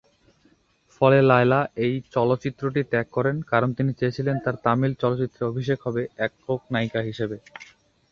[0.95, 6.61] ফলে লায়লা এই চলচ্চিত্রটি ত্যাগ করেন, কারণ তিনি চেয়েছিলেন তার তামিল চলচ্চিত্রে অভিষেক হবে একক
[6.73, 7.37] নায়িকা হিসেবে।